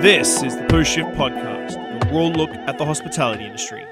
[0.00, 3.84] This is the Post Shift Podcast, a raw look at the hospitality industry.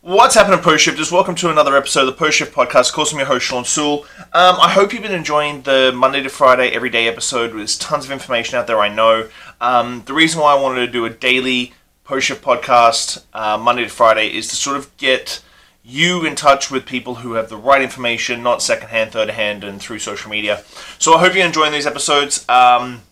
[0.00, 1.10] What's happening, Post Shifters?
[1.10, 2.90] Welcome to another episode of the Post Shift Podcast.
[2.90, 4.04] Of course, I'm your host, Shawn Soole.
[4.32, 7.48] Um, I hope you've been enjoying the Monday to Friday everyday episode.
[7.48, 9.28] There's tons of information out there, I know.
[9.60, 11.72] Um, the reason why I wanted to do a daily
[12.04, 15.42] Post Shift Podcast uh, Monday to Friday is to sort of get
[15.82, 19.80] you in touch with people who have the right information, not secondhand, third hand, and
[19.80, 20.62] through social media.
[21.00, 22.48] So I hope you're enjoying these episodes.
[22.48, 23.02] Um,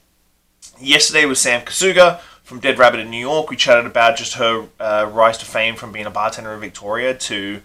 [0.85, 3.51] yesterday was Sam Casuga from Dead Rabbit in New York.
[3.51, 7.15] We chatted about just her uh, rise to fame from being a bartender in Victoria
[7.15, 7.63] to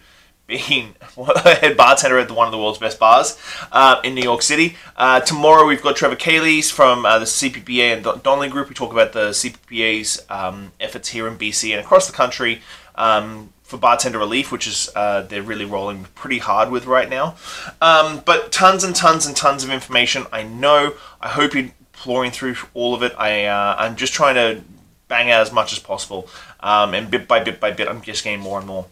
[0.48, 3.38] being a head bartender at one of the world's best bars
[3.72, 4.76] uh, in New York City.
[4.96, 8.70] Uh, tomorrow we've got Trevor Kallies from uh, the CPBA and Donnelly Group.
[8.70, 12.62] We talk about the CPBA's um, efforts here in BC and across the country
[12.96, 17.36] um, for bartender relief, which is uh, they're really rolling pretty hard with right now.
[17.82, 20.26] Um, but tons and tons and tons of information.
[20.32, 20.96] I know.
[21.22, 21.70] I hope you're
[22.00, 23.14] pouring through all of it.
[23.18, 24.64] I uh, I'm just trying to
[25.08, 26.28] bang out as much as possible,
[26.62, 28.88] um, and bit by bit by bit, I'm just getting more and more.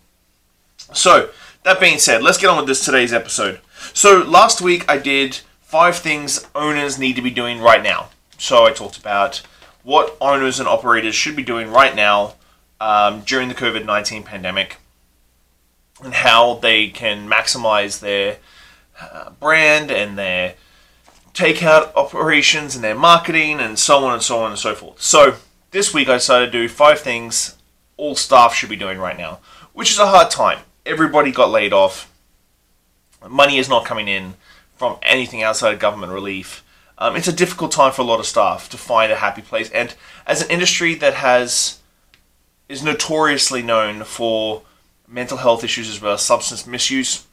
[0.93, 1.29] So
[1.63, 3.59] that being said, let's get on with this today's episode.
[3.93, 8.09] So last week I did five things owners need to be doing right now.
[8.37, 9.41] So I talked about
[9.83, 12.35] what owners and operators should be doing right now
[12.79, 14.77] um, during the COVID 19 pandemic
[16.03, 18.37] and how they can maximize their
[19.01, 20.55] uh, brand and their
[21.37, 24.99] takeout operations and their marketing and so on and so on and so forth.
[24.99, 25.35] So
[25.69, 27.55] this week I decided to do five things
[27.95, 29.39] all staff should be doing right now,
[29.73, 30.59] which is a hard time.
[30.85, 32.11] Everybody got laid off.
[33.27, 34.33] Money is not coming in
[34.77, 36.63] from anything outside of government relief.
[36.97, 39.69] Um, it's a difficult time for a lot of staff to find a happy place,
[39.69, 39.93] and
[40.25, 41.79] as an industry that has
[42.67, 44.63] is notoriously known for
[45.07, 47.25] mental health issues as well as substance misuse.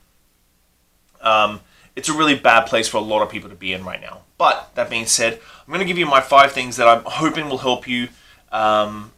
[1.23, 1.61] Um,
[1.97, 4.23] it's a really bad place for a lot of people to be in right now.
[4.39, 7.49] But that being said, I'm going to give you my five things that I'm hoping
[7.49, 8.09] will help you
[8.51, 9.13] um,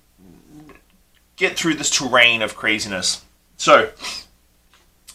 [1.36, 3.24] get through this terrain of craziness.
[3.56, 3.90] So,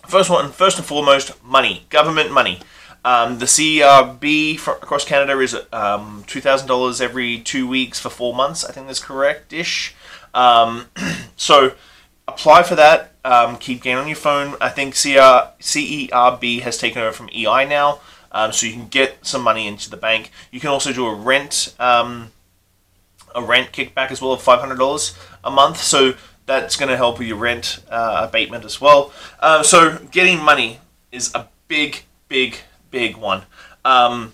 [0.07, 2.59] first one, first and foremost, money, government money.
[3.03, 8.33] Um, the CRB across Canada is um, two thousand dollars every two weeks for four
[8.33, 8.63] months.
[8.63, 9.95] I think that's correct-ish.
[10.35, 10.85] Um,
[11.35, 11.73] so
[12.31, 13.11] apply for that.
[13.23, 14.55] Um, keep getting on your phone.
[14.59, 17.99] I think CR, CERB has taken over from EI now,
[18.31, 20.31] um, so you can get some money into the bank.
[20.51, 22.31] You can also do a rent um,
[23.33, 25.77] a rent kickback as well of five hundred dollars a month.
[25.77, 26.13] So
[26.45, 29.11] that's going to help with your rent uh, abatement as well.
[29.39, 30.79] Uh, so getting money
[31.11, 32.57] is a big, big,
[32.89, 33.43] big one.
[33.85, 34.33] Um,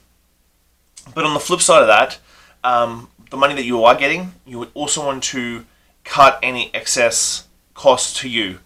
[1.14, 2.20] but on the flip side of that,
[2.64, 5.66] um, the money that you are getting, you would also want to
[6.04, 7.47] cut any excess
[7.78, 8.60] costs to you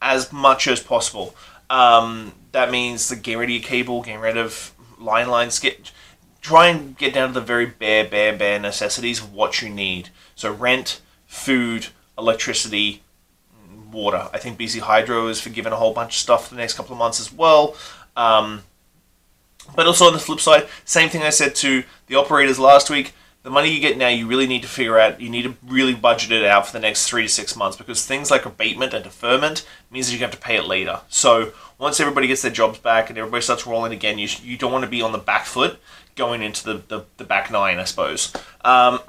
[0.00, 1.34] as much as possible.
[1.68, 5.90] Um, that means the getting rid of your cable, getting rid of line lines, get
[6.40, 10.08] try and get down to the very bare, bare, bare necessities of what you need.
[10.34, 13.02] So rent, food, electricity,
[13.90, 14.28] water.
[14.32, 16.92] I think BC Hydro is forgiven a whole bunch of stuff for the next couple
[16.92, 17.76] of months as well.
[18.16, 18.62] Um,
[19.74, 23.12] but also on the flip side, same thing I said to the operators last week.
[23.42, 25.20] The money you get now, you really need to figure out.
[25.20, 28.06] You need to really budget it out for the next three to six months because
[28.06, 31.00] things like abatement and deferment means that you have to pay it later.
[31.08, 34.70] So once everybody gets their jobs back and everybody starts rolling again, you, you don't
[34.70, 35.78] want to be on the back foot
[36.14, 38.32] going into the, the, the back nine, I suppose.
[38.64, 39.00] Um,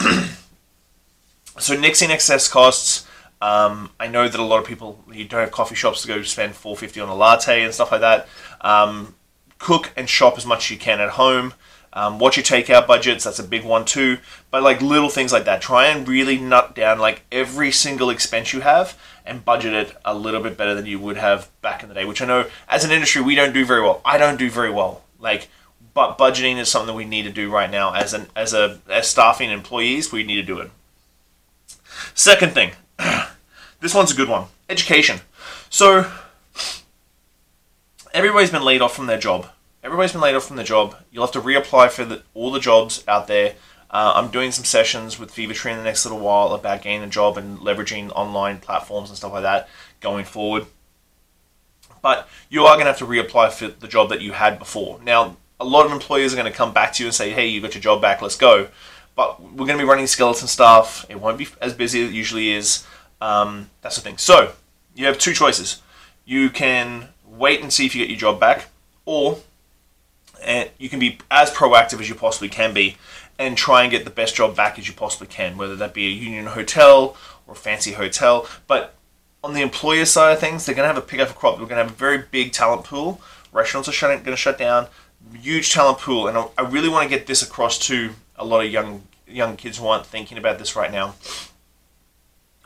[1.60, 3.08] so nixing excess costs.
[3.40, 6.22] Um, I know that a lot of people you don't have coffee shops to go
[6.24, 8.28] spend four fifty on a latte and stuff like that.
[8.62, 9.16] Um,
[9.60, 11.54] cook and shop as much as you can at home.
[11.96, 13.24] Um, watch your takeout budgets.
[13.24, 14.18] That's a big one too.
[14.50, 18.52] But like little things like that, try and really nut down like every single expense
[18.52, 21.90] you have and budget it a little bit better than you would have back in
[21.90, 22.06] the day.
[22.06, 24.02] Which I know as an industry we don't do very well.
[24.04, 25.04] I don't do very well.
[25.20, 25.50] Like,
[25.94, 28.80] but budgeting is something that we need to do right now as an as a
[28.90, 30.12] as staffing employees.
[30.12, 30.72] We need to do it.
[32.16, 32.72] Second thing,
[33.80, 34.48] this one's a good one.
[34.68, 35.22] Education.
[35.70, 36.12] So
[38.14, 39.48] everybody's been laid off from their job.
[39.84, 40.96] Everybody's been laid off from the job.
[41.12, 43.56] You'll have to reapply for the, all the jobs out there.
[43.92, 47.08] Uh, I'm doing some sessions with Fevertree in the next little while about getting a
[47.08, 49.68] job and leveraging online platforms and stuff like that
[50.00, 50.68] going forward.
[52.02, 55.00] But you are going to have to reapply for the job that you had before.
[55.04, 57.48] Now, a lot of employers are going to come back to you and say, hey,
[57.48, 58.70] you got your job back, let's go.
[59.16, 61.06] But we're going to be running skeleton staff.
[61.10, 62.86] It won't be as busy as it usually is.
[63.20, 64.18] Um, that's the thing.
[64.18, 64.54] So,
[64.96, 65.82] you have two choices.
[66.26, 68.70] You can wait and see if you get your job back,
[69.06, 69.40] or
[70.44, 72.98] and you can be as proactive as you possibly can be
[73.40, 76.06] and try and get the best job back as you possibly can, whether that be
[76.06, 77.18] a union hotel
[77.48, 78.48] or a fancy hotel.
[78.68, 78.96] But
[79.44, 81.56] on the employer side of things, they're going to have a pick up a crop.
[81.56, 83.22] We're going to have a very big talent pool.
[83.52, 84.88] Restaurants are shutting, going to shut down.
[85.34, 88.72] Huge talent pool, and I really want to get this across to a lot of
[88.72, 91.16] young young kids who aren't thinking about this right now.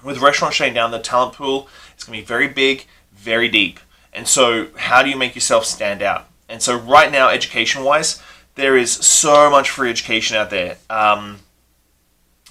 [0.04, 3.80] With restaurants shutting down, the talent pool is going to be very big, very deep.
[4.12, 6.28] And so, how do you make yourself stand out?
[6.50, 8.22] And so, right now, education wise,
[8.56, 10.78] there is so much free education out there.
[10.90, 11.40] Um,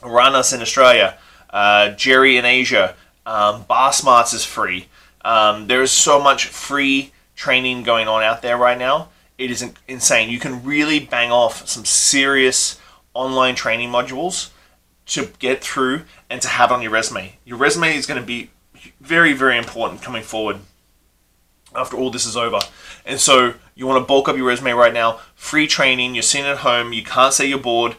[0.01, 1.19] Ranas in Australia,
[1.51, 2.95] uh, Jerry in Asia,
[3.25, 4.87] um, Bar Smarts is free.
[5.25, 9.09] Um, there is so much free training going on out there right now.
[9.37, 10.31] It is insane.
[10.31, 12.81] You can really bang off some serious
[13.13, 14.51] online training modules
[15.07, 17.37] to get through and to have on your resume.
[17.45, 18.51] Your resume is going to be
[19.01, 20.59] very, very important coming forward
[21.77, 22.59] after all this is over.
[23.05, 25.21] And so you want to bulk up your resume right now.
[25.35, 27.97] Free training, you're sitting at home, you can't say you're bored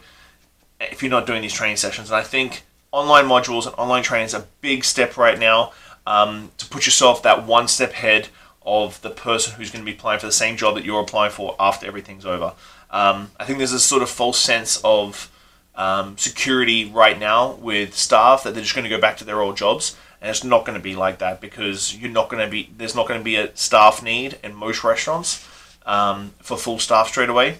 [0.80, 2.10] if you're not doing these training sessions.
[2.10, 5.72] And I think online modules and online training is a big step right now
[6.06, 8.28] um, to put yourself that one step ahead
[8.64, 11.32] of the person who's going to be applying for the same job that you're applying
[11.32, 12.52] for after everything's over.
[12.90, 15.30] Um, I think there's a sort of false sense of
[15.74, 19.40] um, security right now with staff that they're just going to go back to their
[19.40, 22.50] old jobs, and it's not going to be like that because you're not going to
[22.50, 25.46] be there's not going to be a staff need in most restaurants
[25.86, 27.58] um, for full staff straight away.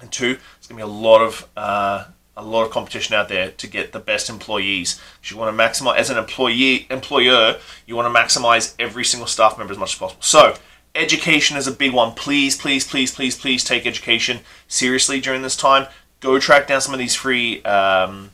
[0.00, 3.28] And two, it's going to be a lot of uh, a lot of competition out
[3.28, 5.00] there to get the best employees.
[5.24, 9.58] You want to maximize as an employee employer, you want to maximize every single staff
[9.58, 10.22] member as much as possible.
[10.22, 10.54] So
[10.94, 12.12] education is a big one.
[12.12, 15.86] Please, please, please, please, please take education seriously during this time.
[16.20, 18.30] Go track down some of these free um,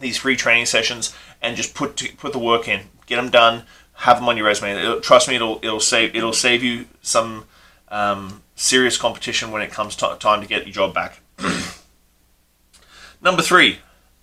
[0.00, 1.14] these free training sessions
[1.44, 2.80] and just put to, put the work in.
[3.06, 3.64] Get them done.
[3.98, 4.72] Have them on your resume.
[4.72, 7.44] It'll, trust me, it'll it'll save it'll save you some
[7.88, 11.20] um, serious competition when it comes to time to get your job back.
[13.22, 13.78] Number three,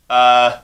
[0.10, 0.60] uh,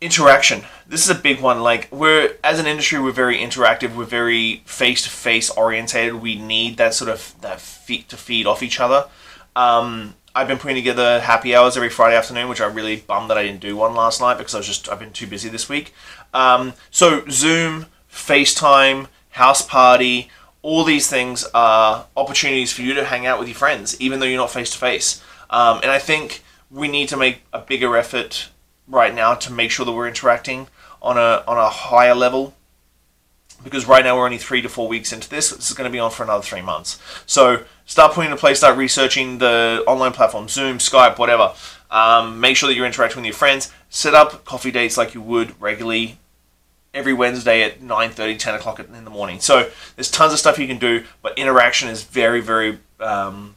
[0.00, 0.62] interaction.
[0.88, 1.62] This is a big one.
[1.62, 3.94] Like we're as an industry, we're very interactive.
[3.94, 6.16] We're very face to face orientated.
[6.16, 9.06] We need that sort of that feet to feed off each other.
[9.54, 13.38] Um, I've been putting together happy hours every Friday afternoon, which I'm really bummed that
[13.38, 15.66] I didn't do one last night because I was just I've been too busy this
[15.66, 15.94] week.
[16.34, 20.28] Um, so Zoom, FaceTime, house party,
[20.60, 24.26] all these things are opportunities for you to hang out with your friends, even though
[24.26, 25.22] you're not face to face.
[25.48, 28.50] And I think we need to make a bigger effort
[28.86, 30.68] right now to make sure that we're interacting
[31.00, 32.54] on a on a higher level
[33.62, 35.50] because right now we're only three to four weeks into this.
[35.50, 37.00] This is going to be on for another three months.
[37.26, 41.54] So start putting into place, start researching the online platform, Zoom, Skype, whatever.
[41.90, 43.72] Um, make sure that you're interacting with your friends.
[43.90, 46.18] Set up coffee dates like you would regularly
[46.94, 49.38] every Wednesday at 9.30, 10 o'clock in the morning.
[49.40, 53.54] So there's tons of stuff you can do, but interaction is very, very um,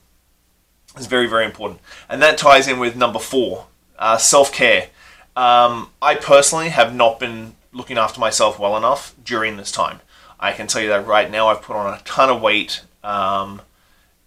[0.97, 1.79] is very, very important.
[2.09, 3.67] And that ties in with number four,
[3.97, 4.89] uh, self care.
[5.35, 10.01] Um, I personally have not been looking after myself well enough during this time.
[10.39, 13.61] I can tell you that right now I've put on a ton of weight um,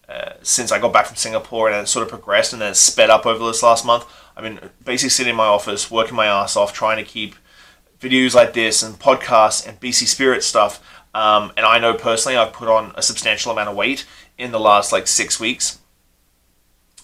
[0.08, 3.10] uh, since I got back from Singapore and it sort of progressed and then sped
[3.10, 4.04] up over this last month.
[4.36, 7.34] I've been basically sitting in my office, working my ass off, trying to keep
[8.00, 10.82] videos like this and podcasts and BC Spirit stuff.
[11.14, 14.06] Um, and I know personally I've put on a substantial amount of weight
[14.38, 15.78] in the last like six weeks.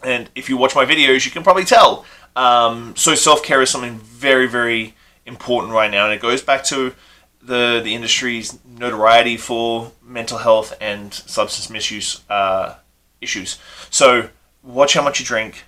[0.03, 2.05] And if you watch my videos, you can probably tell.
[2.37, 4.95] Um, so self care is something very, very
[5.29, 6.95] important right now, and it goes back to
[7.41, 12.75] the the industry's notoriety for mental health and substance misuse uh,
[13.21, 13.59] issues.
[13.91, 14.31] So
[14.63, 15.65] watch how much you drink.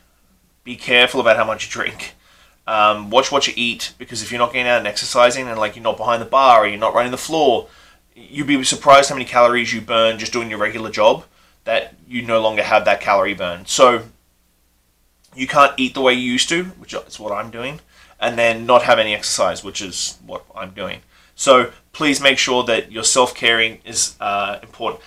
[0.65, 2.15] Be careful about how much you drink.
[2.67, 5.75] Um, watch what you eat because if you're not getting out and exercising and like
[5.75, 7.69] you're not behind the bar or you're not running the floor,
[8.15, 11.25] you'd be surprised how many calories you burn just doing your regular job
[11.65, 13.67] that you no longer have that calorie burn.
[13.67, 14.05] So
[15.35, 17.81] you can't eat the way you used to, which is what I'm doing,
[18.21, 21.01] and then not have any exercise, which is what I'm doing.
[21.35, 25.03] So please make sure that your self caring is uh, important.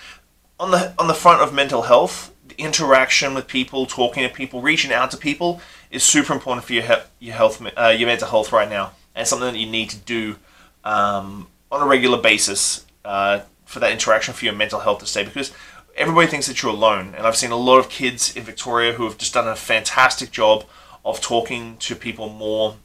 [0.58, 4.60] On the on the front of mental health, the interaction with people, talking to people,
[4.60, 8.28] reaching out to people is super important for your he- your health, uh, your mental
[8.28, 10.36] health right now, and something that you need to do
[10.82, 15.24] um, on a regular basis uh, for that interaction for your mental health to stay.
[15.24, 15.52] Because
[15.96, 19.04] everybody thinks that you're alone, and I've seen a lot of kids in Victoria who
[19.04, 20.64] have just done a fantastic job
[21.04, 22.76] of talking to people more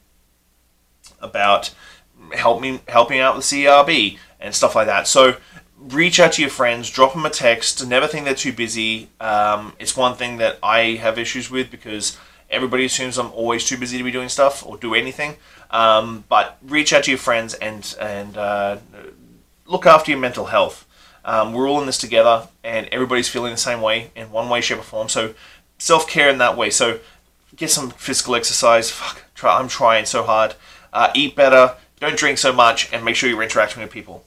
[1.21, 1.73] about
[2.33, 5.07] helping helping out with the CRB and stuff like that.
[5.07, 5.37] So
[5.79, 7.85] reach out to your friends, drop them a text.
[7.85, 9.09] Never think they're too busy.
[9.19, 12.17] Um, it's one thing that I have issues with because
[12.49, 15.35] everybody assumes I'm always too busy to be doing stuff or do anything.
[15.71, 18.77] Um, but reach out to your friends and and uh,
[19.65, 20.85] look after your mental health.
[21.25, 24.61] Um, we're all in this together, and everybody's feeling the same way in one way,
[24.61, 25.09] shape, or form.
[25.09, 25.35] So
[25.77, 26.69] self care in that way.
[26.69, 26.99] So
[27.55, 28.89] get some physical exercise.
[28.89, 30.55] Fuck, try, I'm trying so hard.
[30.91, 31.75] Uh, eat better.
[31.99, 34.23] Don't drink so much, and make sure you're interacting with people.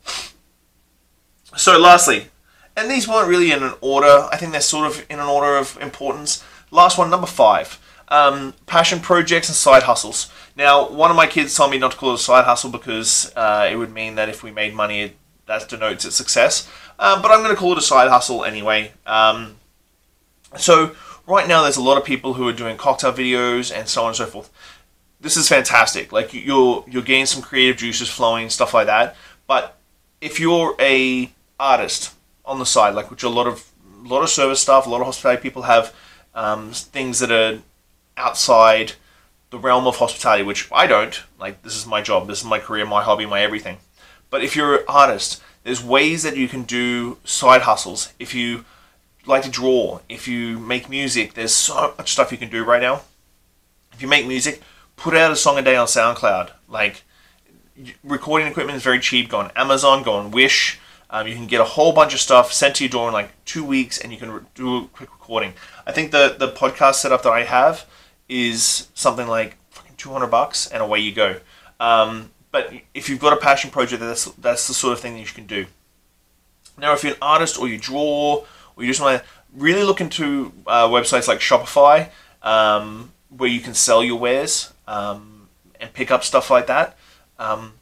[1.57, 2.28] So, lastly,
[2.76, 4.28] and these weren't really in an order.
[4.33, 6.42] I think they're sort of in an order of importance.
[6.71, 7.78] Last one, number five.
[8.12, 10.31] um, passion projects and side hustles.
[10.54, 13.33] Now, one of my kids told me not to call it a side hustle because
[13.35, 15.16] uh, it would mean that if we made money, it,
[15.47, 16.71] that denotes its success.
[16.99, 18.92] Um, but I'm going to call it a side hustle anyway.
[19.07, 19.57] Um,
[20.59, 20.95] so
[21.26, 24.09] right now, there's a lot of people who are doing cocktail videos and so on
[24.09, 24.50] and so forth.
[25.23, 26.12] This is fantastic.
[26.12, 29.17] Like you're you're getting some creative juices flowing, stuff like that.
[29.47, 29.79] But
[30.21, 32.12] if you're a artist
[32.45, 33.71] on the side, like which a lot of
[34.05, 35.95] a lot of service staff, a lot of hospitality people have
[36.35, 37.61] um, things that are
[38.17, 38.95] outside
[39.50, 41.23] the realm of hospitality, which I don't.
[41.38, 43.79] Like this is my job, this is my career, my hobby, my everything.
[44.29, 48.12] But if you're an artist, there's ways that you can do side hustles.
[48.19, 48.64] If you
[49.25, 52.83] like to draw, if you make music, there's so much stuff you can do right
[52.83, 53.02] now.
[53.93, 54.62] If you make music,
[55.02, 56.50] put out a song a day on SoundCloud.
[56.68, 57.02] Like
[58.04, 59.28] recording equipment is very cheap.
[59.28, 60.78] Go on Amazon, go on Wish.
[61.11, 63.30] Um, you can get a whole bunch of stuff sent to your door in like
[63.44, 65.54] two weeks, and you can re- do a quick recording.
[65.87, 67.85] I think the the podcast setup that I have
[68.28, 71.40] is something like fucking two hundred bucks, and away you go.
[71.80, 75.21] Um, but if you've got a passion project, that's that's the sort of thing that
[75.21, 75.66] you can do.
[76.78, 78.44] Now, if you're an artist or you draw
[78.76, 82.09] or you just want to really look into uh, websites like Shopify,
[82.42, 85.49] um, where you can sell your wares um,
[85.80, 86.96] and pick up stuff like that.
[87.38, 87.75] Um,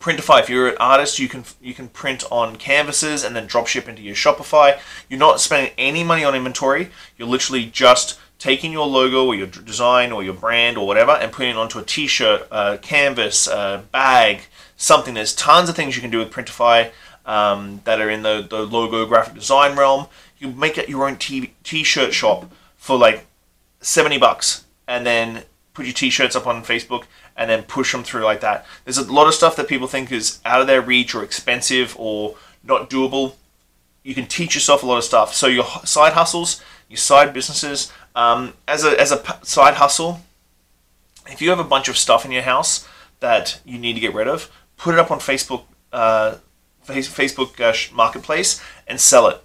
[0.00, 3.66] Printify, if you're an artist, you can you can print on canvases and then drop
[3.66, 4.78] ship into your Shopify.
[5.08, 6.90] You're not spending any money on inventory.
[7.16, 11.32] You're literally just taking your logo or your design or your brand or whatever and
[11.32, 14.42] putting it onto a T-shirt, a canvas, a bag,
[14.76, 15.14] something.
[15.14, 16.90] There's tons of things you can do with Printify
[17.24, 20.08] um, that are in the, the logo graphic design realm.
[20.38, 23.24] You make it your own t- T-shirt shop for like
[23.80, 27.04] 70 bucks and then put your T-shirts up on Facebook
[27.36, 28.64] and then push them through like that.
[28.84, 31.94] There's a lot of stuff that people think is out of their reach or expensive
[31.98, 33.34] or not doable.
[34.02, 35.34] You can teach yourself a lot of stuff.
[35.34, 40.20] So your side hustles, your side businesses, um, as a as a side hustle,
[41.26, 42.86] if you have a bunch of stuff in your house
[43.20, 45.62] that you need to get rid of, put it up on Facebook,
[45.92, 46.36] uh,
[46.86, 49.42] Facebook uh, Marketplace, and sell it.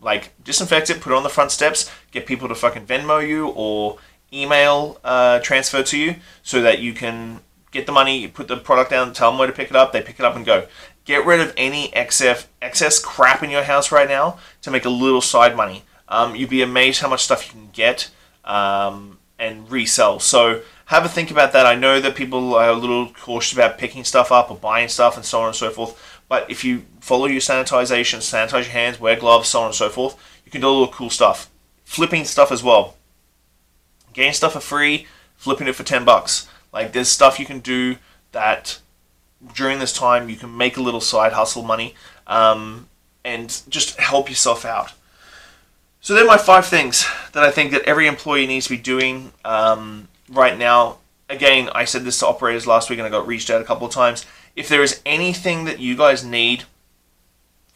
[0.00, 3.48] Like disinfect it, put it on the front steps, get people to fucking Venmo you
[3.48, 3.98] or
[4.32, 7.40] email uh, transfer to you so that you can
[7.70, 10.02] get the money, put the product down, tell them where to pick it up, they
[10.02, 10.66] pick it up and go.
[11.04, 14.90] Get rid of any excess excess crap in your house right now to make a
[14.90, 15.84] little side money.
[16.08, 18.10] Um, you'd be amazed how much stuff you can get
[18.44, 20.18] um, and resell.
[20.18, 21.66] So have a think about that.
[21.66, 25.16] I know that people are a little cautious about picking stuff up or buying stuff
[25.16, 26.20] and so on and so forth.
[26.28, 29.88] But if you follow your sanitization, sanitize your hands, wear gloves, so on and so
[29.88, 31.50] forth, you can do a little cool stuff.
[31.84, 32.95] Flipping stuff as well
[34.16, 35.06] getting stuff for free,
[35.36, 36.48] flipping it for 10 bucks.
[36.72, 37.96] Like there's stuff you can do
[38.32, 38.80] that
[39.54, 41.94] during this time you can make a little side hustle money
[42.26, 42.88] um,
[43.24, 44.94] and just help yourself out.
[46.00, 49.32] So they're my five things that I think that every employee needs to be doing
[49.44, 50.98] um, right now.
[51.28, 53.86] Again, I said this to operators last week and I got reached out a couple
[53.86, 54.24] of times.
[54.54, 56.64] If there is anything that you guys need,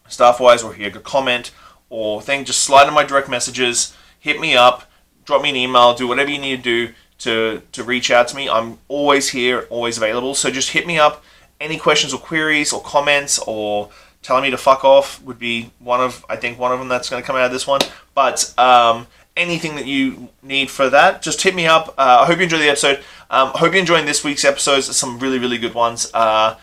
[0.08, 1.50] staff wise, or here a comment
[1.90, 4.89] or thing, just slide in my direct messages, hit me up
[5.30, 8.36] drop me an email, do whatever you need to do to, to reach out to
[8.36, 8.48] me.
[8.48, 10.34] I'm always here, always available.
[10.34, 11.24] So just hit me up.
[11.60, 13.90] Any questions or queries or comments or
[14.22, 17.08] telling me to fuck off would be one of, I think, one of them that's
[17.08, 17.80] going to come out of this one.
[18.14, 19.06] But um,
[19.36, 21.88] anything that you need for that, just hit me up.
[21.90, 22.98] Uh, I hope you enjoy the episode.
[23.30, 24.94] Um, I hope you're enjoying this week's episodes.
[24.96, 26.10] Some really, really good ones.
[26.12, 26.56] Uh,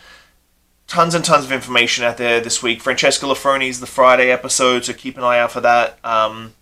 [0.86, 2.82] tons and tons of information out there this week.
[2.82, 5.98] Francesco Lafranconi's the Friday episode, so keep an eye out for that.
[6.04, 6.54] Um,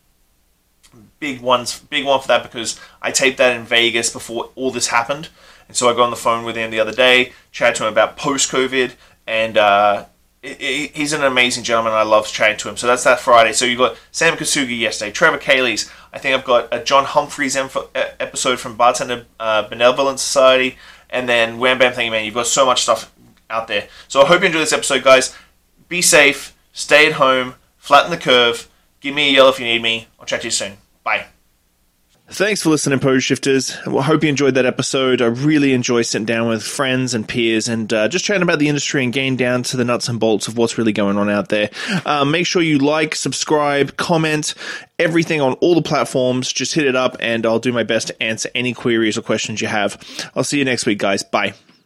[1.18, 4.88] big ones, big one for that because I taped that in Vegas before all this
[4.88, 5.28] happened,
[5.68, 7.92] and so I got on the phone with him the other day, chatted to him
[7.92, 8.94] about post COVID,
[9.26, 10.06] and uh,
[10.42, 11.92] it, it, he's an amazing gentleman.
[11.92, 12.76] I love chatting to him.
[12.76, 13.52] So that's that Friday.
[13.52, 15.90] So you've got Sam Casuga yesterday, Trevor Kallies.
[16.12, 20.76] I think I've got a John Humphreys episode from Bartender uh, Benevolent Society,
[21.10, 22.24] and then Wham Bam Thank You Man.
[22.24, 23.12] You've got so much stuff
[23.50, 23.88] out there.
[24.08, 25.36] So I hope you enjoy this episode, guys.
[25.88, 28.68] Be safe, stay at home, flatten the curve.
[29.00, 30.08] Give me a yell if you need me.
[30.18, 30.85] I'll chat to you soon.
[31.06, 31.26] Bye.
[32.28, 33.76] Thanks for listening, Post Shifters.
[33.86, 35.22] I hope you enjoyed that episode.
[35.22, 38.66] I really enjoy sitting down with friends and peers and uh, just chatting about the
[38.66, 41.48] industry and getting down to the nuts and bolts of what's really going on out
[41.48, 41.70] there.
[42.04, 44.54] Uh, make sure you like, subscribe, comment,
[44.98, 46.52] everything on all the platforms.
[46.52, 49.60] Just hit it up and I'll do my best to answer any queries or questions
[49.60, 49.96] you have.
[50.34, 51.22] I'll see you next week, guys.
[51.22, 51.54] Bye.